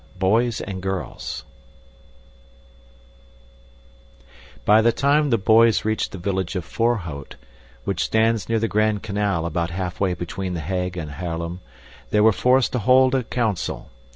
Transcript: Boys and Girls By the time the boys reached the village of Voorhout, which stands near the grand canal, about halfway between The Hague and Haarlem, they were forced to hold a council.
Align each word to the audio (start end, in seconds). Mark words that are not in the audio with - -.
Boys 0.17 0.61
and 0.61 0.81
Girls 0.81 1.45
By 4.65 4.81
the 4.81 4.91
time 4.91 5.29
the 5.29 5.37
boys 5.37 5.85
reached 5.85 6.11
the 6.11 6.17
village 6.17 6.55
of 6.55 6.65
Voorhout, 6.65 7.35
which 7.83 8.05
stands 8.05 8.49
near 8.49 8.57
the 8.57 8.67
grand 8.67 9.03
canal, 9.03 9.45
about 9.45 9.69
halfway 9.69 10.15
between 10.15 10.55
The 10.55 10.61
Hague 10.61 10.97
and 10.97 11.11
Haarlem, 11.11 11.59
they 12.09 12.19
were 12.19 12.31
forced 12.31 12.71
to 12.71 12.79
hold 12.79 13.13
a 13.13 13.23
council. 13.23 13.91